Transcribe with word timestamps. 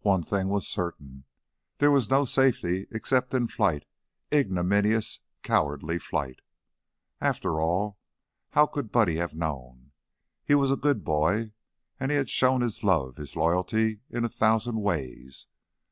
One 0.00 0.24
thing 0.24 0.48
was 0.48 0.66
certain, 0.66 1.26
there 1.78 1.92
was 1.92 2.10
no 2.10 2.24
safety 2.24 2.88
except 2.90 3.32
in 3.34 3.46
flight, 3.46 3.84
ignominious, 4.32 5.20
cowardly 5.44 6.00
flight... 6.00 6.40
After 7.20 7.60
all, 7.60 7.96
how 8.50 8.66
could 8.66 8.90
Buddy 8.90 9.14
have 9.18 9.36
known? 9.36 9.92
He 10.44 10.56
was 10.56 10.72
a 10.72 10.76
good 10.76 11.04
boy, 11.04 11.52
and 12.00 12.10
he 12.10 12.16
had 12.16 12.30
shown 12.30 12.62
his 12.62 12.82
love, 12.82 13.14
his 13.16 13.36
loyalty, 13.36 14.00
in 14.10 14.24
a 14.24 14.28
thousand 14.28 14.82
ways. 14.82 15.46